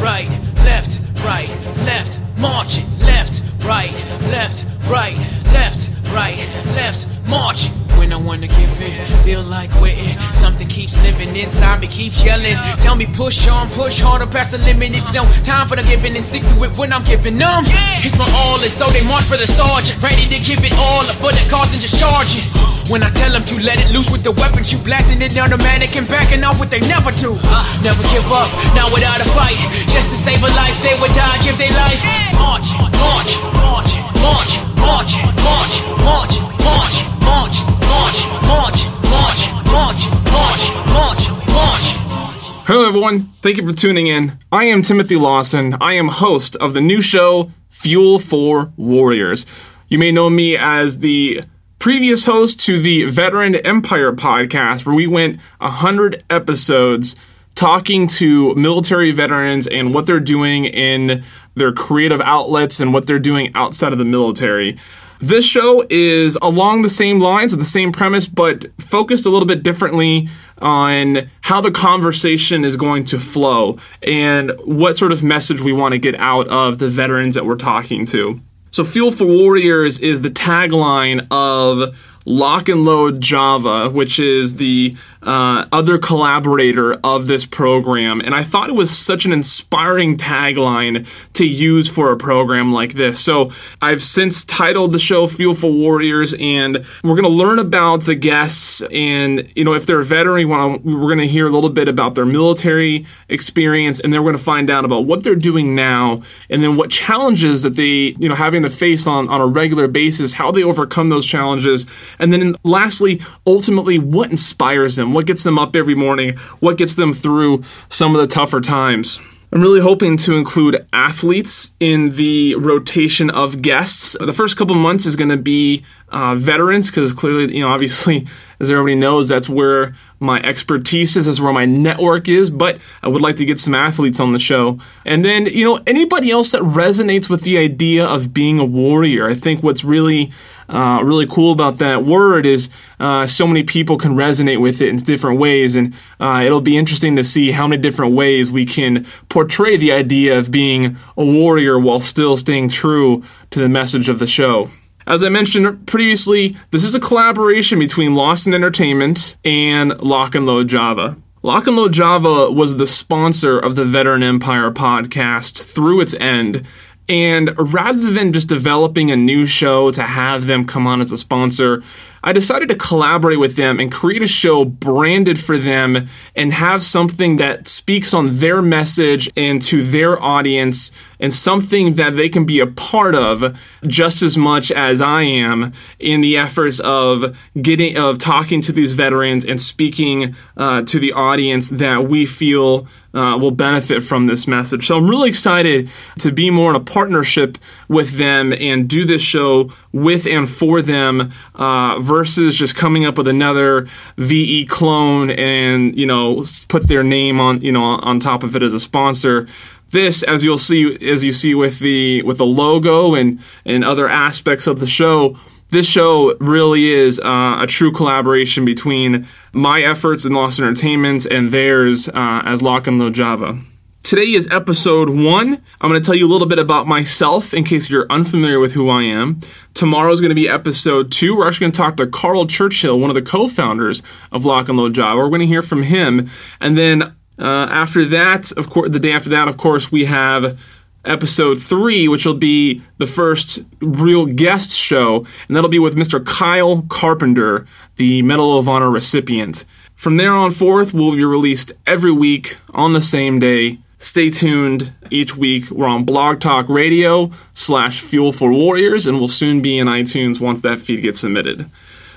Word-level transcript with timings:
right, 0.00 0.28
left, 0.64 1.00
right, 1.24 1.48
left, 1.84 2.20
marching, 2.38 2.84
left, 3.00 3.42
right, 3.64 3.92
left, 4.32 4.66
right, 4.88 5.16
left, 5.52 5.90
right, 6.12 6.36
left, 6.74 7.06
marching. 7.28 7.72
When 7.98 8.14
I 8.14 8.16
wanna 8.16 8.48
give 8.48 8.80
in, 8.80 8.96
feel 9.24 9.42
like 9.42 9.70
quitting. 9.72 10.16
Something 10.32 10.68
keeps 10.68 10.96
living 11.04 11.36
inside 11.36 11.80
me, 11.82 11.86
keeps 11.86 12.24
yelling. 12.24 12.56
Tell 12.80 12.96
me 12.96 13.04
push 13.12 13.46
on, 13.46 13.68
push 13.70 14.00
harder 14.00 14.26
past 14.26 14.52
the 14.52 14.58
limit. 14.58 14.96
It's 14.96 15.12
no 15.12 15.24
time 15.44 15.68
for 15.68 15.76
the 15.76 15.82
giving 15.82 16.16
and 16.16 16.24
stick 16.24 16.42
to 16.42 16.64
it 16.64 16.72
when 16.78 16.94
I'm 16.94 17.04
giving 17.04 17.36
them. 17.36 17.62
It's 18.00 18.16
my 18.16 18.24
all, 18.40 18.56
and 18.62 18.72
so 18.72 18.86
they 18.88 19.04
march 19.04 19.24
for 19.24 19.36
the 19.36 19.46
sergeant, 19.46 20.02
ready 20.02 20.24
to 20.32 20.38
give 20.40 20.64
it 20.64 20.72
all 20.78 21.04
up 21.04 21.16
for 21.20 21.30
the 21.30 21.44
cause 21.50 21.72
and 21.74 21.82
just 21.82 22.00
charge 22.00 22.40
it. 22.40 22.69
When 22.90 23.06
I 23.06 23.10
tell 23.14 23.30
them 23.30 23.46
to 23.46 23.54
let 23.62 23.78
it 23.78 23.94
loose 23.94 24.10
with 24.10 24.26
the 24.26 24.34
weapons, 24.34 24.74
you 24.74 24.78
blasting 24.82 25.22
it 25.22 25.30
down 25.30 25.54
the 25.54 25.58
mannequin, 25.62 26.10
backing 26.10 26.42
off 26.42 26.58
what 26.58 26.74
they 26.74 26.82
never 26.90 27.14
do. 27.22 27.38
Never 27.86 28.02
give 28.10 28.26
up, 28.34 28.50
not 28.74 28.90
without 28.90 29.22
a 29.22 29.28
fight. 29.30 29.54
Just 29.94 30.10
to 30.10 30.18
save 30.18 30.42
a 30.42 30.50
life, 30.58 30.74
they 30.82 30.98
would 30.98 31.14
die, 31.14 31.38
give 31.46 31.54
their 31.54 31.70
life. 31.70 32.02
March, 32.34 32.66
march, 32.98 33.30
march, 33.62 33.94
march, 34.18 34.50
march, 34.82 35.12
march, 35.38 35.74
march, 36.02 36.34
march, 36.66 36.96
march, 37.22 37.56
march, 37.70 38.18
march, 38.50 38.80
march, 39.06 39.40
march, 39.70 40.02
march, 40.34 41.22
march, 41.54 41.84
march. 42.10 42.42
Hello, 42.66 42.88
everyone. 42.90 43.30
Thank 43.38 43.58
you 43.58 43.68
for 43.70 43.72
tuning 43.72 44.08
in. 44.08 44.36
I 44.50 44.64
am 44.64 44.82
Timothy 44.82 45.14
Lawson. 45.14 45.76
I 45.80 45.94
am 45.94 46.08
host 46.08 46.56
of 46.56 46.74
the 46.74 46.80
new 46.80 47.00
show, 47.00 47.50
Fuel 47.68 48.18
for 48.18 48.72
Warriors. 48.76 49.46
You 49.86 50.00
may 50.00 50.10
know 50.10 50.28
me 50.28 50.56
as 50.56 50.98
the 50.98 51.44
previous 51.80 52.26
host 52.26 52.60
to 52.60 52.78
the 52.78 53.04
Veteran 53.04 53.54
Empire 53.54 54.12
podcast, 54.12 54.84
where 54.84 54.94
we 54.94 55.06
went 55.06 55.40
100 55.60 56.22
episodes 56.28 57.16
talking 57.54 58.06
to 58.06 58.54
military 58.54 59.12
veterans 59.12 59.66
and 59.66 59.94
what 59.94 60.04
they're 60.04 60.20
doing 60.20 60.66
in 60.66 61.24
their 61.54 61.72
creative 61.72 62.20
outlets 62.20 62.80
and 62.80 62.92
what 62.92 63.06
they're 63.06 63.18
doing 63.18 63.50
outside 63.54 63.94
of 63.94 63.98
the 63.98 64.04
military. 64.04 64.76
This 65.20 65.46
show 65.46 65.86
is 65.88 66.36
along 66.42 66.82
the 66.82 66.90
same 66.90 67.18
lines 67.18 67.52
with 67.52 67.60
the 67.60 67.66
same 67.66 67.92
premise, 67.92 68.26
but 68.26 68.66
focused 68.78 69.24
a 69.24 69.30
little 69.30 69.48
bit 69.48 69.62
differently 69.62 70.28
on 70.58 71.30
how 71.40 71.62
the 71.62 71.70
conversation 71.70 72.62
is 72.62 72.76
going 72.76 73.06
to 73.06 73.18
flow 73.18 73.78
and 74.02 74.52
what 74.64 74.98
sort 74.98 75.12
of 75.12 75.22
message 75.22 75.62
we 75.62 75.72
want 75.72 75.92
to 75.92 75.98
get 75.98 76.14
out 76.16 76.46
of 76.48 76.78
the 76.78 76.88
veterans 76.88 77.36
that 77.36 77.46
we're 77.46 77.56
talking 77.56 78.04
to. 78.04 78.38
So, 78.72 78.84
Fuel 78.84 79.10
for 79.10 79.24
Warriors 79.24 79.98
is 79.98 80.22
the 80.22 80.30
tagline 80.30 81.26
of 81.30 81.96
Lock 82.26 82.68
and 82.68 82.84
Load 82.84 83.20
Java, 83.20 83.88
which 83.88 84.18
is 84.18 84.56
the 84.56 84.94
uh, 85.22 85.66
other 85.72 85.98
collaborator 85.98 86.94
of 87.04 87.26
this 87.26 87.44
program. 87.44 88.20
And 88.20 88.34
I 88.34 88.42
thought 88.42 88.68
it 88.68 88.74
was 88.74 88.96
such 88.96 89.24
an 89.24 89.32
inspiring 89.32 90.16
tagline 90.16 91.06
to 91.34 91.46
use 91.46 91.88
for 91.88 92.12
a 92.12 92.16
program 92.16 92.72
like 92.72 92.94
this. 92.94 93.20
So 93.20 93.50
I've 93.82 94.02
since 94.02 94.44
titled 94.44 94.92
the 94.92 94.98
show 94.98 95.26
Fuel 95.26 95.54
for 95.54 95.70
Warriors, 95.70 96.34
and 96.38 96.84
we're 97.02 97.16
going 97.16 97.22
to 97.22 97.28
learn 97.28 97.58
about 97.58 98.02
the 98.02 98.14
guests. 98.14 98.82
And, 98.92 99.50
you 99.56 99.64
know, 99.64 99.74
if 99.74 99.86
they're 99.86 100.00
a 100.00 100.04
veteran, 100.04 100.48
we're 100.48 100.82
going 100.82 101.18
to 101.18 101.26
hear 101.26 101.46
a 101.46 101.50
little 101.50 101.70
bit 101.70 101.88
about 101.88 102.14
their 102.14 102.26
military 102.26 103.06
experience, 103.28 104.00
and 104.00 104.12
then 104.12 104.22
we're 104.22 104.32
going 104.32 104.38
to 104.38 104.44
find 104.44 104.70
out 104.70 104.84
about 104.84 105.04
what 105.04 105.22
they're 105.22 105.34
doing 105.34 105.74
now, 105.74 106.22
and 106.48 106.62
then 106.62 106.76
what 106.76 106.90
challenges 106.90 107.62
that 107.62 107.76
they, 107.76 108.14
you 108.18 108.28
know, 108.28 108.34
having 108.34 108.62
to 108.62 108.70
face 108.70 109.06
on, 109.06 109.28
on 109.28 109.40
a 109.40 109.46
regular 109.46 109.88
basis, 109.88 110.32
how 110.32 110.50
they 110.50 110.62
overcome 110.62 111.08
those 111.08 111.26
challenges. 111.26 111.86
And 112.20 112.32
then 112.32 112.54
lastly, 112.62 113.20
ultimately, 113.46 113.98
what 113.98 114.30
inspires 114.30 114.96
them? 114.96 115.12
What 115.12 115.26
gets 115.26 115.42
them 115.42 115.58
up 115.58 115.74
every 115.74 115.94
morning? 115.94 116.36
What 116.60 116.78
gets 116.78 116.94
them 116.94 117.12
through 117.12 117.62
some 117.88 118.14
of 118.14 118.20
the 118.20 118.26
tougher 118.26 118.60
times? 118.60 119.20
I'm 119.52 119.60
really 119.60 119.80
hoping 119.80 120.16
to 120.18 120.36
include 120.36 120.86
athletes 120.92 121.72
in 121.80 122.10
the 122.10 122.54
rotation 122.54 123.30
of 123.30 123.62
guests. 123.62 124.16
The 124.20 124.32
first 124.32 124.56
couple 124.56 124.76
months 124.76 125.06
is 125.06 125.16
going 125.16 125.30
to 125.30 125.36
be 125.36 125.82
uh, 126.10 126.36
veterans 126.36 126.88
because 126.88 127.12
clearly, 127.12 127.56
you 127.56 127.64
know, 127.64 127.68
obviously, 127.68 128.28
as 128.60 128.70
everybody 128.70 128.94
knows, 128.94 129.28
that's 129.28 129.48
where 129.48 129.94
my 130.20 130.40
expertise 130.42 131.16
is, 131.16 131.26
that's 131.26 131.40
where 131.40 131.52
my 131.52 131.64
network 131.64 132.28
is. 132.28 132.50
But 132.50 132.78
I 133.02 133.08
would 133.08 133.22
like 133.22 133.36
to 133.36 133.44
get 133.44 133.58
some 133.58 133.74
athletes 133.74 134.20
on 134.20 134.32
the 134.32 134.38
show. 134.38 134.78
And 135.04 135.24
then, 135.24 135.46
you 135.46 135.64
know, 135.64 135.80
anybody 135.86 136.30
else 136.30 136.52
that 136.52 136.62
resonates 136.62 137.28
with 137.28 137.42
the 137.42 137.58
idea 137.58 138.06
of 138.06 138.32
being 138.32 138.58
a 138.58 138.64
warrior. 138.64 139.28
I 139.28 139.34
think 139.34 139.62
what's 139.62 139.82
really 139.82 140.30
uh, 140.70 141.02
really 141.02 141.26
cool 141.26 141.52
about 141.52 141.78
that 141.78 142.04
word 142.04 142.46
is 142.46 142.70
uh, 143.00 143.26
so 143.26 143.46
many 143.46 143.62
people 143.64 143.98
can 143.98 144.12
resonate 144.14 144.60
with 144.60 144.80
it 144.80 144.88
in 144.88 144.96
different 144.98 145.40
ways, 145.40 145.74
and 145.74 145.92
uh, 146.20 146.42
it'll 146.44 146.60
be 146.60 146.76
interesting 146.78 147.16
to 147.16 147.24
see 147.24 147.50
how 147.50 147.66
many 147.66 147.82
different 147.82 148.14
ways 148.14 148.52
we 148.52 148.64
can 148.64 149.04
portray 149.28 149.76
the 149.76 149.90
idea 149.90 150.38
of 150.38 150.50
being 150.50 150.96
a 151.16 151.24
warrior 151.24 151.78
while 151.78 151.98
still 151.98 152.36
staying 152.36 152.68
true 152.68 153.22
to 153.50 153.58
the 153.58 153.68
message 153.68 154.08
of 154.08 154.20
the 154.20 154.28
show. 154.28 154.70
As 155.06 155.24
I 155.24 155.28
mentioned 155.28 155.86
previously, 155.86 156.56
this 156.70 156.84
is 156.84 156.94
a 156.94 157.00
collaboration 157.00 157.78
between 157.78 158.14
Lawson 158.14 158.54
Entertainment 158.54 159.36
and 159.44 159.98
Lock 160.00 160.34
and 160.34 160.46
Load 160.46 160.68
Java. 160.68 161.16
Lock 161.42 161.66
and 161.66 161.76
Load 161.76 161.94
Java 161.94 162.50
was 162.50 162.76
the 162.76 162.86
sponsor 162.86 163.58
of 163.58 163.74
the 163.74 163.86
Veteran 163.86 164.22
Empire 164.22 164.70
podcast 164.70 165.62
through 165.62 166.02
its 166.02 166.12
end, 166.14 166.66
and 167.10 167.50
rather 167.58 168.12
than 168.12 168.32
just 168.32 168.48
developing 168.48 169.10
a 169.10 169.16
new 169.16 169.44
show 169.44 169.90
to 169.90 170.02
have 170.02 170.46
them 170.46 170.64
come 170.64 170.86
on 170.86 171.00
as 171.00 171.10
a 171.10 171.18
sponsor, 171.18 171.82
I 172.22 172.32
decided 172.32 172.68
to 172.68 172.76
collaborate 172.76 173.40
with 173.40 173.56
them 173.56 173.80
and 173.80 173.90
create 173.90 174.22
a 174.22 174.26
show 174.26 174.64
branded 174.64 175.38
for 175.38 175.56
them 175.56 176.08
and 176.36 176.52
have 176.52 176.82
something 176.82 177.36
that 177.36 177.66
speaks 177.66 178.12
on 178.12 178.38
their 178.38 178.60
message 178.60 179.30
and 179.36 179.60
to 179.62 179.82
their 179.82 180.22
audience 180.22 180.92
and 181.18 181.32
something 181.32 181.94
that 181.94 182.16
they 182.16 182.28
can 182.28 182.44
be 182.44 182.60
a 182.60 182.66
part 182.66 183.14
of 183.14 183.58
just 183.86 184.22
as 184.22 184.36
much 184.36 184.70
as 184.70 185.00
I 185.00 185.22
am 185.22 185.72
in 185.98 186.20
the 186.20 186.36
efforts 186.36 186.78
of 186.80 187.38
getting 187.60 187.96
of 187.96 188.18
talking 188.18 188.60
to 188.62 188.72
these 188.72 188.92
veterans 188.92 189.44
and 189.44 189.60
speaking 189.60 190.34
uh, 190.56 190.82
to 190.82 190.98
the 190.98 191.12
audience 191.12 191.68
that 191.68 192.04
we 192.04 192.26
feel 192.26 192.86
uh, 193.12 193.36
will 193.40 193.50
benefit 193.50 194.02
from 194.02 194.26
this 194.26 194.46
message. 194.46 194.86
So 194.86 194.96
I'm 194.96 195.08
really 195.08 195.28
excited 195.28 195.90
to 196.18 196.30
be 196.32 196.50
more 196.50 196.70
in 196.70 196.76
a 196.76 196.80
partnership 197.00 197.56
with 197.88 198.18
them 198.18 198.52
and 198.52 198.86
do 198.86 199.06
this 199.06 199.22
show 199.22 199.72
with 199.90 200.26
and 200.26 200.50
for 200.50 200.82
them 200.82 201.32
uh, 201.54 201.98
versus 201.98 202.54
just 202.54 202.76
coming 202.76 203.06
up 203.06 203.16
with 203.16 203.26
another 203.26 203.86
VE 204.18 204.66
clone 204.66 205.30
and 205.30 205.96
you 205.96 206.04
know 206.04 206.44
put 206.68 206.88
their 206.88 207.02
name 207.02 207.40
on 207.40 207.58
you 207.62 207.72
know 207.72 207.82
on 207.82 208.20
top 208.20 208.42
of 208.42 208.54
it 208.54 208.62
as 208.62 208.74
a 208.74 208.78
sponsor 208.78 209.48
this 209.92 210.22
as 210.24 210.44
you'll 210.44 210.58
see 210.58 210.94
as 211.08 211.24
you 211.24 211.32
see 211.32 211.54
with 211.54 211.78
the 211.78 212.20
with 212.24 212.36
the 212.36 212.44
logo 212.44 213.14
and 213.14 213.40
and 213.64 213.82
other 213.82 214.06
aspects 214.06 214.66
of 214.66 214.78
the 214.78 214.86
show 214.86 215.34
this 215.70 215.86
show 215.86 216.36
really 216.38 216.90
is 216.92 217.18
uh, 217.18 217.56
a 217.60 217.66
true 217.66 217.92
collaboration 217.92 218.66
between 218.66 219.26
my 219.54 219.80
efforts 219.80 220.26
in 220.26 220.34
Lawson 220.34 220.66
Entertainment 220.66 221.24
and 221.24 221.50
theirs 221.50 222.10
uh, 222.10 222.42
as 222.44 222.60
Lock 222.60 222.88
and 222.88 222.98
Load 222.98 223.14
Java. 223.14 223.58
Today 224.02 224.32
is 224.32 224.48
episode 224.50 225.10
one. 225.10 225.62
I'm 225.80 225.90
going 225.90 226.00
to 226.00 226.04
tell 226.04 226.16
you 226.16 226.26
a 226.26 226.32
little 226.32 226.46
bit 226.46 226.58
about 226.58 226.86
myself 226.86 227.52
in 227.52 227.64
case 227.64 227.90
you're 227.90 228.06
unfamiliar 228.10 228.58
with 228.58 228.72
who 228.72 228.88
I 228.88 229.02
am. 229.02 229.38
Tomorrow 229.74 230.10
is 230.12 230.20
going 230.20 230.30
to 230.30 230.34
be 230.34 230.48
episode 230.48 231.12
two. 231.12 231.36
We're 231.36 231.46
actually 231.46 231.64
going 231.64 231.72
to 231.72 231.76
talk 231.76 231.96
to 231.98 232.06
Carl 232.06 232.46
Churchill, 232.46 232.98
one 232.98 233.10
of 233.10 233.14
the 233.14 233.22
co 233.22 233.46
founders 233.46 234.02
of 234.32 234.44
Lock 234.44 234.68
and 234.68 234.78
Load 234.78 234.94
Java. 234.94 235.18
We're 235.18 235.28
going 235.28 235.42
to 235.42 235.46
hear 235.46 235.62
from 235.62 235.82
him. 235.82 236.30
And 236.60 236.76
then 236.78 237.02
uh, 237.02 237.68
after 237.70 238.04
that, 238.06 238.50
of 238.52 238.70
course, 238.70 238.90
the 238.90 238.98
day 238.98 239.12
after 239.12 239.30
that, 239.30 239.48
of 239.48 239.58
course, 239.58 239.92
we 239.92 240.06
have 240.06 240.58
episode 241.04 241.60
three, 241.62 242.08
which 242.08 242.24
will 242.24 242.34
be 242.34 242.82
the 242.98 243.06
first 243.06 243.60
real 243.80 244.26
guest 244.26 244.72
show, 244.76 245.26
and 245.46 245.56
that'll 245.56 245.70
be 245.70 245.78
with 245.78 245.94
Mr. 245.94 246.24
Kyle 246.24 246.82
Carpenter, 246.88 247.66
the 247.96 248.22
Medal 248.22 248.58
of 248.58 248.68
Honor 248.68 248.90
recipient. 248.90 249.64
From 249.94 250.16
there 250.16 250.34
on 250.34 250.50
forth, 250.50 250.94
we'll 250.94 251.14
be 251.14 251.24
released 251.24 251.72
every 251.86 252.12
week 252.12 252.56
on 252.72 252.94
the 252.94 253.00
same 253.00 253.38
day. 253.38 253.78
Stay 254.02 254.30
tuned 254.30 254.94
each 255.10 255.36
week. 255.36 255.70
We're 255.70 255.86
on 255.86 256.04
Blog 256.04 256.40
Talk 256.40 256.70
Radio 256.70 257.30
slash 257.52 258.00
Fuel 258.00 258.32
for 258.32 258.50
Warriors, 258.50 259.06
and 259.06 259.18
we'll 259.18 259.28
soon 259.28 259.60
be 259.60 259.78
in 259.78 259.88
iTunes 259.88 260.40
once 260.40 260.62
that 260.62 260.80
feed 260.80 261.02
gets 261.02 261.20
submitted. 261.20 261.66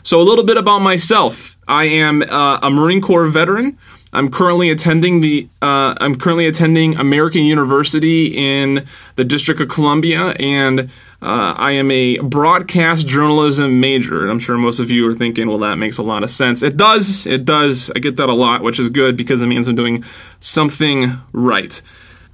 So, 0.01 0.21
a 0.21 0.23
little 0.23 0.45
bit 0.45 0.55
about 0.55 0.79
myself. 0.79 1.57
I 1.67 1.83
am 1.83 2.21
uh, 2.21 2.59
a 2.61 2.69
Marine 2.69 3.01
Corps 3.01 3.27
veteran. 3.27 3.77
I'm 4.13 4.29
currently 4.29 4.69
attending 4.69 5.21
the 5.21 5.47
uh, 5.61 5.95
I'm 5.99 6.15
currently 6.15 6.45
attending 6.45 6.95
American 6.95 7.41
University 7.41 8.27
in 8.27 8.85
the 9.15 9.25
District 9.25 9.59
of 9.59 9.69
Columbia, 9.69 10.35
and 10.39 10.81
uh, 11.21 11.55
I 11.57 11.71
am 11.71 11.89
a 11.89 12.19
broadcast 12.19 13.07
journalism 13.07 13.79
major. 13.79 14.21
And 14.21 14.29
I'm 14.29 14.39
sure 14.39 14.57
most 14.57 14.79
of 14.79 14.91
you 14.91 15.09
are 15.09 15.15
thinking, 15.15 15.47
well, 15.47 15.57
that 15.59 15.77
makes 15.77 15.97
a 15.97 16.03
lot 16.03 16.21
of 16.21 16.29
sense. 16.29 16.61
It 16.61 16.77
does. 16.77 17.25
It 17.25 17.43
does. 17.43 17.91
I 17.95 17.99
get 17.99 18.17
that 18.17 18.29
a 18.29 18.33
lot, 18.33 18.61
which 18.61 18.79
is 18.79 18.89
good 18.89 19.17
because 19.17 19.41
it 19.41 19.47
means 19.47 19.67
I'm 19.67 19.75
doing 19.75 20.03
something 20.39 21.13
right. 21.31 21.81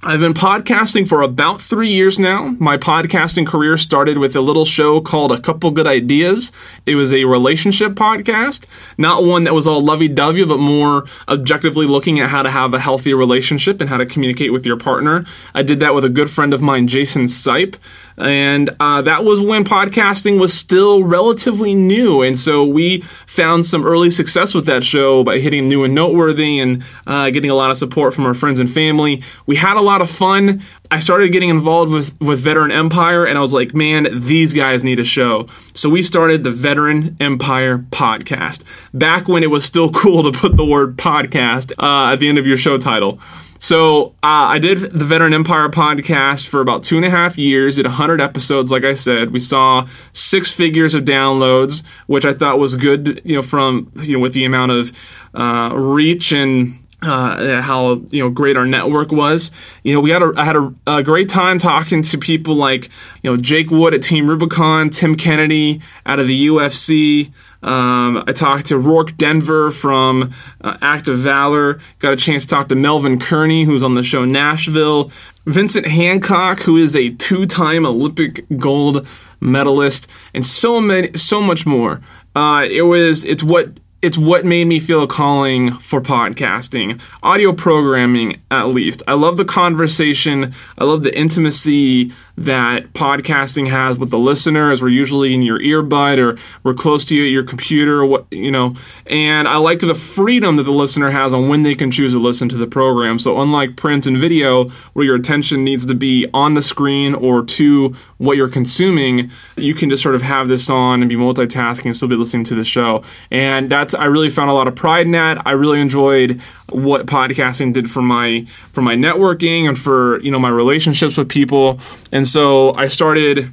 I've 0.02 0.20
been 0.20 0.32
podcasting 0.32 1.06
for 1.06 1.20
about 1.20 1.60
three 1.60 1.90
years 1.90 2.18
now. 2.18 2.56
My 2.58 2.78
podcasting 2.78 3.46
career 3.46 3.76
started 3.76 4.16
with 4.16 4.34
a 4.34 4.40
little 4.40 4.64
show 4.64 5.02
called 5.02 5.30
A 5.30 5.38
Couple 5.38 5.70
Good 5.70 5.86
Ideas. 5.86 6.52
It 6.86 6.94
was 6.94 7.12
a 7.12 7.26
relationship 7.26 7.92
podcast, 7.92 8.64
not 8.96 9.24
one 9.24 9.44
that 9.44 9.52
was 9.52 9.66
all 9.66 9.84
lovey 9.84 10.08
dovey, 10.08 10.42
but 10.46 10.58
more 10.58 11.04
objectively 11.28 11.86
looking 11.86 12.18
at 12.18 12.30
how 12.30 12.42
to 12.42 12.50
have 12.50 12.72
a 12.72 12.78
healthy 12.78 13.12
relationship 13.12 13.78
and 13.78 13.90
how 13.90 13.98
to 13.98 14.06
communicate 14.06 14.54
with 14.54 14.64
your 14.64 14.78
partner. 14.78 15.26
I 15.54 15.62
did 15.62 15.80
that 15.80 15.94
with 15.94 16.06
a 16.06 16.08
good 16.08 16.30
friend 16.30 16.54
of 16.54 16.62
mine, 16.62 16.88
Jason 16.88 17.24
Sipe. 17.24 17.76
And 18.20 18.70
uh, 18.80 19.02
that 19.02 19.24
was 19.24 19.40
when 19.40 19.64
podcasting 19.64 20.38
was 20.38 20.52
still 20.52 21.04
relatively 21.04 21.74
new. 21.74 22.22
And 22.22 22.38
so 22.38 22.64
we 22.64 23.00
found 23.26 23.66
some 23.66 23.84
early 23.84 24.10
success 24.10 24.54
with 24.54 24.66
that 24.66 24.84
show 24.84 25.24
by 25.24 25.38
hitting 25.38 25.68
new 25.68 25.84
and 25.84 25.94
noteworthy 25.94 26.58
and 26.58 26.82
uh, 27.06 27.30
getting 27.30 27.50
a 27.50 27.54
lot 27.54 27.70
of 27.70 27.76
support 27.76 28.14
from 28.14 28.26
our 28.26 28.34
friends 28.34 28.60
and 28.60 28.70
family. 28.70 29.22
We 29.46 29.56
had 29.56 29.76
a 29.76 29.80
lot 29.80 30.02
of 30.02 30.10
fun. 30.10 30.62
I 30.90 30.98
started 30.98 31.30
getting 31.30 31.50
involved 31.50 31.92
with, 31.92 32.20
with 32.20 32.40
Veteran 32.40 32.72
Empire, 32.72 33.24
and 33.24 33.38
I 33.38 33.40
was 33.40 33.54
like, 33.54 33.74
man, 33.74 34.08
these 34.12 34.52
guys 34.52 34.82
need 34.82 34.98
a 34.98 35.04
show. 35.04 35.46
So 35.72 35.88
we 35.88 36.02
started 36.02 36.42
the 36.42 36.50
Veteran 36.50 37.16
Empire 37.20 37.78
podcast 37.78 38.64
back 38.92 39.28
when 39.28 39.44
it 39.44 39.50
was 39.50 39.64
still 39.64 39.90
cool 39.92 40.24
to 40.24 40.36
put 40.36 40.56
the 40.56 40.64
word 40.64 40.96
podcast 40.96 41.72
uh, 41.78 42.12
at 42.12 42.16
the 42.16 42.28
end 42.28 42.38
of 42.38 42.46
your 42.46 42.58
show 42.58 42.76
title. 42.76 43.20
So 43.60 44.14
uh, 44.22 44.48
I 44.48 44.58
did 44.58 44.78
the 44.78 45.04
Veteran 45.04 45.34
Empire 45.34 45.68
podcast 45.68 46.48
for 46.48 46.62
about 46.62 46.82
two 46.82 46.96
and 46.96 47.04
a 47.04 47.10
half 47.10 47.36
years. 47.36 47.76
Did 47.76 47.84
100 47.84 48.18
episodes, 48.18 48.72
like 48.72 48.84
I 48.84 48.94
said. 48.94 49.32
We 49.32 49.38
saw 49.38 49.86
six 50.14 50.50
figures 50.50 50.94
of 50.94 51.04
downloads, 51.04 51.86
which 52.06 52.24
I 52.24 52.32
thought 52.32 52.58
was 52.58 52.74
good. 52.74 53.20
You 53.22 53.36
know, 53.36 53.42
from 53.42 53.92
you 53.96 54.16
know 54.16 54.18
with 54.18 54.32
the 54.32 54.46
amount 54.46 54.72
of 54.72 54.92
uh, 55.34 55.72
reach 55.74 56.32
and 56.32 56.78
uh, 57.02 57.60
how 57.60 58.02
you 58.10 58.22
know 58.22 58.30
great 58.30 58.56
our 58.56 58.64
network 58.64 59.12
was. 59.12 59.50
You 59.84 59.92
know, 59.92 60.00
we 60.00 60.08
had 60.08 60.22
a 60.22 60.32
I 60.38 60.44
had 60.44 60.56
a, 60.56 60.74
a, 60.86 61.02
great 61.02 61.28
time 61.28 61.58
talking 61.58 62.02
to 62.02 62.16
people 62.16 62.54
like 62.54 62.84
you 63.22 63.30
know 63.30 63.36
Jake 63.36 63.70
Wood 63.70 63.92
at 63.92 64.00
Team 64.00 64.26
Rubicon, 64.26 64.88
Tim 64.88 65.16
Kennedy 65.16 65.82
out 66.06 66.18
of 66.18 66.26
the 66.26 66.46
UFC. 66.46 67.30
Um, 67.62 68.24
I 68.26 68.32
talked 68.32 68.66
to 68.66 68.78
Rorke 68.78 69.16
Denver 69.16 69.70
from 69.70 70.32
uh, 70.62 70.76
Act 70.80 71.08
of 71.08 71.18
Valor. 71.18 71.80
Got 71.98 72.14
a 72.14 72.16
chance 72.16 72.44
to 72.44 72.50
talk 72.50 72.68
to 72.68 72.74
Melvin 72.74 73.18
Kearney, 73.18 73.64
who's 73.64 73.82
on 73.82 73.94
the 73.94 74.02
show 74.02 74.24
Nashville. 74.24 75.10
Vincent 75.46 75.86
Hancock, 75.86 76.60
who 76.60 76.76
is 76.76 76.94
a 76.94 77.10
two-time 77.10 77.86
Olympic 77.86 78.44
gold 78.56 79.06
medalist, 79.40 80.06
and 80.34 80.44
so 80.44 80.80
many, 80.80 81.16
so 81.16 81.40
much 81.40 81.66
more. 81.66 82.00
Uh, 82.36 82.66
it 82.70 82.82
was, 82.82 83.24
it's 83.24 83.42
what 83.42 83.70
it's 84.02 84.16
what 84.16 84.46
made 84.46 84.64
me 84.64 84.80
feel 84.80 85.02
a 85.02 85.06
calling 85.06 85.72
for 85.74 86.00
podcasting, 86.00 87.00
audio 87.22 87.52
programming 87.52 88.40
at 88.50 88.68
least. 88.68 89.02
I 89.06 89.12
love 89.12 89.36
the 89.36 89.44
conversation, 89.44 90.54
I 90.78 90.84
love 90.84 91.02
the 91.02 91.16
intimacy 91.16 92.12
that 92.40 92.94
podcasting 92.94 93.68
has 93.68 93.98
with 93.98 94.10
the 94.10 94.18
listener 94.18 94.72
as 94.72 94.80
we're 94.80 94.88
usually 94.88 95.34
in 95.34 95.42
your 95.42 95.58
earbud 95.58 96.18
or 96.18 96.38
we're 96.62 96.74
close 96.74 97.04
to 97.04 97.14
you 97.14 97.24
at 97.24 97.30
your 97.30 97.44
computer 97.44 98.04
what 98.04 98.26
you 98.30 98.50
know. 98.50 98.72
And 99.06 99.46
i 99.46 99.56
like 99.58 99.80
the 99.80 99.94
freedom 99.94 100.56
that 100.56 100.62
the 100.62 100.72
listener 100.72 101.10
has 101.10 101.34
on 101.34 101.48
when 101.48 101.62
they 101.62 101.74
can 101.74 101.90
choose 101.90 102.12
to 102.12 102.18
listen 102.18 102.48
to 102.48 102.56
the 102.56 102.66
program. 102.66 103.18
So 103.18 103.40
unlike 103.40 103.76
print 103.76 104.06
and 104.06 104.16
video 104.16 104.70
where 104.94 105.04
your 105.04 105.16
attention 105.16 105.64
needs 105.64 105.84
to 105.86 105.94
be 105.94 106.26
on 106.32 106.54
the 106.54 106.62
screen 106.62 107.14
or 107.14 107.44
to 107.44 107.94
what 108.16 108.38
you're 108.38 108.48
consuming 108.48 109.30
you 109.56 109.74
can 109.74 109.90
just 109.90 110.02
sort 110.02 110.14
of 110.14 110.22
have 110.22 110.48
this 110.48 110.70
on 110.70 111.02
and 111.02 111.08
be 111.08 111.16
multitasking 111.16 111.86
and 111.86 111.96
still 111.96 112.08
be 112.08 112.16
listening 112.16 112.44
to 112.44 112.54
the 112.54 112.64
show. 112.64 113.04
And 113.30 113.70
that's 113.70 113.92
i 113.92 114.06
really 114.06 114.30
found 114.30 114.50
a 114.50 114.54
lot 114.54 114.66
of 114.66 114.74
pride 114.74 115.06
in 115.06 115.12
that. 115.12 115.46
I 115.46 115.52
really 115.52 115.80
enjoyed 115.80 116.40
what 116.72 117.06
podcasting 117.06 117.72
did 117.72 117.90
for 117.90 118.02
my 118.02 118.44
for 118.72 118.82
my 118.82 118.94
networking 118.94 119.68
and 119.68 119.78
for 119.78 120.20
you 120.20 120.30
know 120.30 120.38
my 120.38 120.48
relationships 120.48 121.16
with 121.16 121.28
people. 121.28 121.80
And 122.12 122.26
so 122.26 122.74
I 122.74 122.88
started 122.88 123.52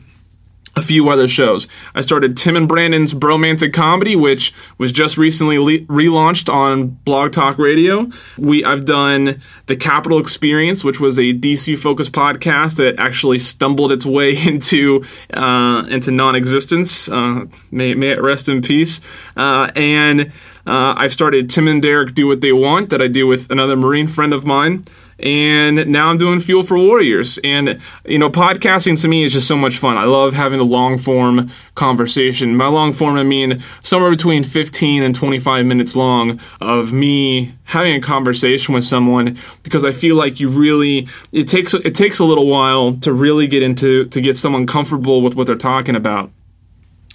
a 0.77 0.81
few 0.81 1.09
other 1.09 1.27
shows. 1.27 1.67
I 1.95 2.01
started 2.01 2.37
Tim 2.37 2.55
and 2.55 2.67
Brandon's 2.67 3.13
Bromantic 3.13 3.73
Comedy, 3.73 4.15
which 4.15 4.53
was 4.77 4.91
just 4.91 5.17
recently 5.17 5.57
le- 5.57 5.85
relaunched 5.85 6.53
on 6.53 6.89
Blog 7.03 7.31
Talk 7.31 7.57
Radio. 7.57 8.09
We 8.37 8.63
I've 8.63 8.85
done 8.85 9.41
the 9.65 9.75
Capital 9.75 10.19
Experience, 10.19 10.83
which 10.83 10.99
was 10.99 11.17
a 11.17 11.33
DC 11.33 11.79
focused 11.79 12.11
podcast 12.11 12.77
that 12.77 12.99
actually 12.99 13.39
stumbled 13.39 13.91
its 13.91 14.05
way 14.05 14.37
into 14.47 15.03
uh, 15.33 15.85
into 15.89 16.11
non-existence. 16.11 17.09
Uh, 17.09 17.45
may, 17.71 17.95
may 17.95 18.11
it 18.11 18.21
rest 18.21 18.47
in 18.47 18.61
peace. 18.61 19.01
Uh, 19.35 19.71
and 19.75 20.31
uh, 20.67 20.93
I 20.95 21.07
started 21.07 21.49
Tim 21.49 21.67
and 21.67 21.81
Derek 21.81 22.13
Do 22.13 22.27
What 22.27 22.41
They 22.41 22.51
Want, 22.51 22.91
that 22.91 23.01
I 23.01 23.07
do 23.07 23.25
with 23.25 23.49
another 23.49 23.75
Marine 23.75 24.07
friend 24.07 24.31
of 24.31 24.45
mine 24.45 24.83
and 25.19 25.87
now 25.87 26.09
I'm 26.09 26.17
doing 26.17 26.39
Fuel 26.39 26.63
for 26.63 26.77
Warriors. 26.77 27.39
And 27.43 27.79
you 28.05 28.19
know, 28.19 28.29
podcasting 28.29 29.01
to 29.01 29.07
me 29.07 29.23
is 29.23 29.33
just 29.33 29.47
so 29.47 29.57
much 29.57 29.77
fun. 29.77 29.97
I 29.97 30.03
love 30.03 30.33
having 30.33 30.59
a 30.59 30.63
long 30.63 30.97
form 30.97 31.49
conversation. 31.75 32.57
By 32.57 32.67
long 32.67 32.93
form, 32.93 33.15
I 33.15 33.23
mean 33.23 33.59
somewhere 33.81 34.11
between 34.11 34.43
15 34.43 35.03
and 35.03 35.15
25 35.15 35.65
minutes 35.65 35.95
long 35.95 36.39
of 36.61 36.93
me 36.93 37.53
having 37.65 37.95
a 37.95 38.01
conversation 38.01 38.73
with 38.73 38.83
someone 38.83 39.37
because 39.63 39.83
I 39.83 39.91
feel 39.91 40.15
like 40.15 40.39
you 40.39 40.49
really 40.49 41.07
it 41.31 41.47
takes 41.47 41.73
it 41.73 41.95
takes 41.95 42.19
a 42.19 42.25
little 42.25 42.47
while 42.47 42.93
to 42.97 43.11
really 43.11 43.47
get 43.47 43.63
into 43.63 44.05
to 44.05 44.21
get 44.21 44.37
someone 44.37 44.65
comfortable 44.65 45.21
with 45.21 45.35
what 45.35 45.47
they're 45.47 45.55
talking 45.55 45.95
about. 45.95 46.31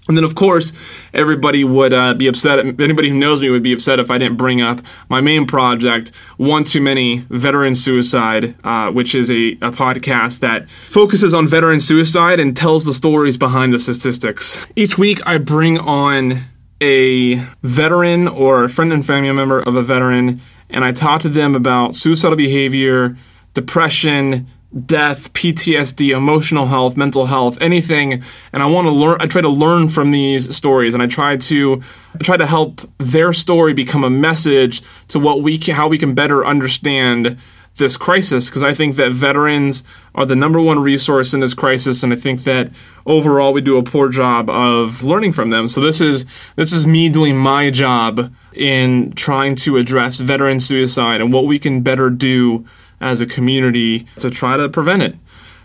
And 0.08 0.16
then, 0.16 0.25
of 0.25 0.34
course, 0.34 0.72
everybody 1.14 1.62
would 1.62 1.93
uh, 1.93 2.14
be 2.14 2.26
upset. 2.26 2.58
Anybody 2.58 3.08
who 3.08 3.14
knows 3.14 3.40
me 3.40 3.50
would 3.50 3.62
be 3.62 3.72
upset 3.72 4.00
if 4.00 4.10
I 4.10 4.19
didn't 4.19 4.37
bring 4.37 4.60
up 4.60 4.81
my 5.08 5.20
main 5.20 5.46
project, 5.46 6.10
One 6.38 6.64
Too 6.64 6.81
Many 6.81 7.19
Veteran 7.31 7.76
Suicide, 7.76 8.56
uh, 8.64 8.90
which 8.90 9.14
is 9.14 9.31
a, 9.31 9.52
a, 9.52 9.70
podcast 9.70 10.40
that 10.40 10.69
focuses 10.69 11.32
on 11.32 11.46
veteran 11.46 11.78
suicide 11.78 12.40
and 12.40 12.56
tells 12.56 12.84
the 12.84 12.93
stories 12.93 13.38
behind 13.38 13.72
the 13.72 13.78
statistics. 13.78 14.66
Each 14.75 14.99
week, 14.99 15.25
I 15.25 15.38
bring 15.38 15.78
on 15.78 16.40
a 16.81 17.37
veteran 17.62 18.26
or 18.26 18.64
a 18.64 18.69
friend 18.69 18.93
and 18.93 19.06
family 19.06 19.31
member 19.31 19.60
of 19.60 19.76
a 19.76 19.82
veteran, 19.82 20.40
and 20.69 20.84
I 20.84 20.90
talk 20.90 21.20
to 21.20 21.28
them 21.28 21.55
about 21.55 21.94
suicidal 21.94 22.37
behavior, 22.37 23.16
depression, 23.55 24.48
death, 24.86 25.32
PTSD, 25.32 26.16
emotional 26.16 26.66
health, 26.66 26.96
mental 26.96 27.26
health, 27.26 27.58
anything. 27.60 28.22
And 28.52 28.62
I 28.62 28.66
want 28.66 28.86
to 28.86 28.92
learn. 28.92 29.16
I 29.20 29.26
try 29.26 29.40
to 29.42 29.48
learn 29.48 29.88
from 29.88 30.10
these 30.10 30.54
stories, 30.54 30.94
and 30.94 31.02
I 31.02 31.06
try 31.06 31.36
to 31.36 31.82
I 32.14 32.19
try 32.22 32.36
to 32.36 32.46
help 32.46 32.80
their 32.98 33.32
story 33.32 33.74
become 33.74 34.04
a 34.04 34.10
message 34.10 34.82
to 35.08 35.19
what 35.19 35.42
we 35.42 35.58
can, 35.58 35.74
how 35.74 35.88
we 35.88 35.98
can 35.98 36.14
better 36.14 36.44
understand 36.44 37.38
this 37.76 37.96
crisis. 37.96 38.48
Because 38.48 38.62
I 38.62 38.74
think 38.74 38.96
that 38.96 39.12
veterans 39.12 39.84
are 40.14 40.26
the 40.26 40.36
number 40.36 40.60
one 40.60 40.78
resource 40.78 41.32
in 41.32 41.40
this 41.40 41.54
crisis, 41.54 42.02
and 42.02 42.12
I 42.12 42.16
think 42.16 42.44
that 42.44 42.70
overall 43.06 43.52
we 43.52 43.60
do 43.60 43.76
a 43.76 43.82
poor 43.82 44.08
job 44.08 44.48
of 44.48 45.02
learning 45.02 45.32
from 45.32 45.50
them. 45.50 45.69
So 45.69 45.80
this 45.80 46.00
is 46.00 46.24
this 46.56 46.72
is 46.72 46.86
me 46.86 47.08
doing 47.08 47.36
my 47.36 47.70
job 47.70 48.32
in 48.54 49.12
trying 49.12 49.54
to 49.56 49.76
address 49.76 50.19
veteran 50.19 50.60
suicide 50.60 51.20
and 51.20 51.32
what 51.32 51.46
we 51.46 51.58
can 51.58 51.82
better 51.82 52.10
do 52.10 52.64
as 53.02 53.20
a 53.20 53.26
community 53.26 54.06
to 54.19 54.31
try 54.31 54.56
to 54.56 54.69
prevent 54.69 55.03
it. 55.03 55.17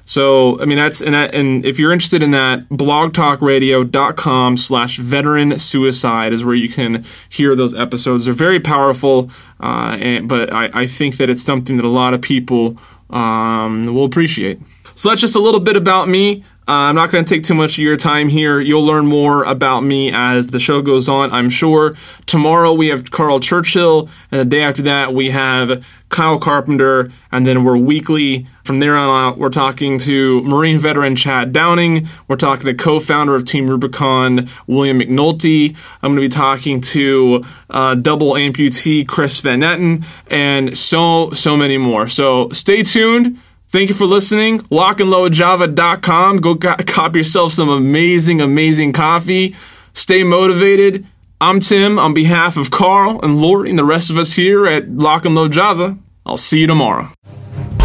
So, 0.06 0.58
I 0.62 0.66
mean, 0.66 0.78
that's, 0.78 1.02
and, 1.02 1.14
that, 1.14 1.36
and 1.36 1.66
if 1.66 1.78
you're 1.78 1.92
interested 1.92 2.24
in 2.24 2.32
that, 2.32 2.70
blogtalkradio.com 2.70 4.56
slash 4.56 5.00
veteran 5.00 5.60
suicide 5.60 6.32
is 6.32 6.46
where 6.46 6.56
you 6.56 6.70
can 6.70 7.04
hear 7.28 7.58
those 7.58 7.76
episodes. 7.76 8.24
They're 8.24 8.34
very 8.34 8.62
powerful, 8.62 9.30
uh, 9.60 9.98
and, 10.00 10.30
but 10.30 10.54
I, 10.54 10.70
I 10.74 10.88
think 10.88 11.18
that 11.18 11.30
it's 11.30 11.44
something 11.44 11.76
that 11.76 11.86
a 11.86 11.90
lot 11.90 12.14
of 12.14 12.22
people 12.22 12.78
um, 13.10 13.94
will 13.94 14.06
appreciate. 14.06 14.62
So 14.96 15.10
that's 15.10 15.20
just 15.20 15.36
a 15.36 15.42
little 15.42 15.60
bit 15.60 15.76
about 15.76 16.08
me. 16.08 16.46
Uh, 16.68 16.90
I'm 16.90 16.96
not 16.96 17.12
going 17.12 17.24
to 17.24 17.34
take 17.34 17.44
too 17.44 17.54
much 17.54 17.78
of 17.78 17.84
your 17.84 17.96
time 17.96 18.28
here. 18.28 18.60
You'll 18.60 18.84
learn 18.84 19.06
more 19.06 19.46
about 19.46 19.86
me 19.86 20.12
as 20.14 20.48
the 20.48 20.60
show 20.60 20.82
goes 20.82 21.08
on, 21.08 21.32
I'm 21.32 21.50
sure. 21.50 21.96
Tomorrow 22.26 22.74
we 22.74 22.88
have 22.90 23.10
Carl 23.10 23.40
Churchill, 23.40 24.10
and 24.32 24.42
the 24.42 24.46
day 24.46 24.64
after 24.64 24.82
that 24.82 25.14
we 25.14 25.30
have 25.30 25.88
Kyle 26.10 26.38
Carpenter, 26.38 27.10
and 27.32 27.48
then 27.48 27.64
we're 27.64 27.78
weekly. 27.78 28.48
From 28.64 28.82
there 28.82 28.98
on 28.98 29.08
out, 29.10 29.38
we're 29.38 29.48
talking 29.50 29.98
to 30.00 30.42
Marine 30.44 30.78
veteran 30.78 31.16
Chad 31.16 31.54
Downing. 31.54 32.06
We're 32.28 32.36
talking 32.36 32.66
to 32.66 32.74
co-founder 32.74 33.34
of 33.34 33.46
Team 33.46 33.70
Rubicon, 33.70 34.50
William 34.68 35.00
McNulty. 35.00 35.74
I'm 36.02 36.16
going 36.16 36.16
to 36.16 36.22
be 36.22 36.30
talking 36.30 36.82
to 36.82 37.46
uh, 37.70 37.96
double 37.96 38.34
amputee 38.34 39.08
Chris 39.08 39.40
Van 39.40 39.62
Etten, 39.62 40.04
and 40.30 40.78
so 40.78 41.32
so 41.32 41.56
many 41.56 41.78
more. 41.78 42.10
So 42.10 42.50
stay 42.50 42.84
tuned. 42.84 43.40
Thank 43.70 43.90
you 43.90 43.96
for 43.96 44.06
listening. 44.06 44.60
LockandLoadJava.com. 44.62 46.38
Go 46.38 46.56
co- 46.56 46.76
cop 46.86 47.16
yourself 47.16 47.52
some 47.52 47.68
amazing, 47.70 48.40
amazing 48.40 48.94
coffee. 48.94 49.56
Stay 49.94 50.24
motivated. 50.24 51.06
I'm 51.42 51.60
Tim 51.60 52.00
on 52.00 52.14
behalf 52.14 52.56
of 52.58 52.72
Carl 52.72 53.20
and 53.22 53.38
Lori 53.38 53.70
and 53.70 53.78
the 53.78 53.84
rest 53.84 54.10
of 54.10 54.18
us 54.18 54.34
here 54.34 54.66
at 54.66 54.90
Lock 54.90 55.26
and 55.26 55.36
Load 55.36 55.52
Java. 55.52 55.98
I'll 56.26 56.38
see 56.38 56.60
you 56.62 56.68
tomorrow. 56.68 57.12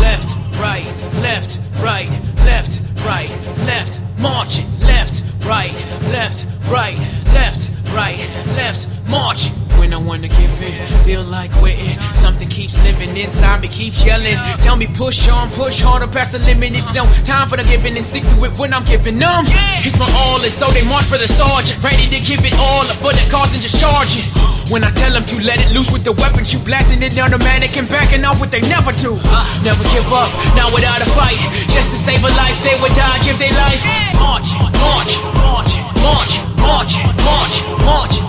Left, 0.01 0.37
right, 0.59 0.85
left, 1.21 1.59
right, 1.83 2.09
left, 2.47 2.81
right, 3.05 3.29
left, 3.67 4.01
marching, 4.19 4.67
left, 4.81 5.25
right, 5.45 5.73
left, 6.13 6.47
right, 6.71 6.97
left, 7.35 7.82
right, 7.95 8.19
left, 8.57 8.89
march. 9.09 9.49
When 9.81 9.93
I 9.93 9.99
wanna 9.99 10.29
give 10.29 10.55
in, 10.63 10.79
feel 11.03 11.25
like 11.25 11.51
quitting. 11.59 11.91
Something 12.15 12.49
keeps 12.49 12.79
living 12.85 13.17
inside 13.17 13.63
me, 13.63 13.69
keeps 13.69 14.05
yelling. 14.07 14.39
Tell 14.63 14.77
me 14.77 14.87
push 14.87 15.27
on, 15.29 15.51
push 15.51 15.81
harder 15.83 16.07
past 16.07 16.33
the 16.33 16.39
limit. 16.47 16.79
It's 16.79 16.95
no 16.95 17.03
time 17.27 17.49
for 17.49 17.57
the 17.57 17.65
giving 17.67 17.97
and 17.97 18.07
stick 18.07 18.23
to 18.23 18.37
it 18.47 18.53
when 18.55 18.73
I'm 18.73 18.85
giving 18.85 19.19
them. 19.19 19.43
It's 19.83 19.99
my 19.99 20.07
all, 20.23 20.39
and 20.39 20.55
so 20.55 20.71
they 20.71 20.87
march 20.87 21.11
for 21.11 21.19
the 21.19 21.27
sergeant. 21.27 21.83
Ready 21.83 22.07
to 22.15 22.21
give 22.23 22.45
it 22.47 22.55
all 22.63 22.87
up 22.87 22.99
for 23.03 23.11
the 23.11 23.25
cause 23.27 23.55
and 23.55 23.63
just 23.63 23.81
charge 23.83 24.15
it. 24.15 24.27
When 24.71 24.85
I 24.85 24.91
tell 24.95 25.11
them 25.11 25.27
to 25.27 25.37
let 25.43 25.59
it 25.59 25.75
loose 25.75 25.91
with 25.91 26.05
the 26.05 26.15
weapons, 26.15 26.55
you 26.55 26.61
blasting 26.63 27.03
it 27.03 27.19
automatic 27.19 27.75
and 27.75 27.89
backing 27.91 28.23
off 28.25 28.39
what 28.39 28.55
they 28.55 28.63
never 28.71 28.95
do. 29.03 29.19
Never 29.67 29.83
give 29.91 30.07
up, 30.15 30.31
not 30.55 30.71
without 30.71 31.03
a 31.03 31.09
fight. 31.11 31.43
Just 31.75 31.91
to 31.91 31.99
save 31.99 32.23
a 32.23 32.31
life, 32.39 32.57
they 32.63 32.79
would 32.79 32.95
die, 32.95 33.19
give 33.27 33.37
their 33.43 33.53
life. 33.59 33.83
March, 34.15 34.55
march, 34.79 35.19
march, 35.43 35.75
march, 35.99 36.33
march. 36.57 37.12
March, 37.25 37.63
march 37.85 38.22